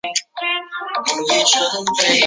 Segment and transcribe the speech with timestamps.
[0.95, 2.15] 由丁谨接任知县。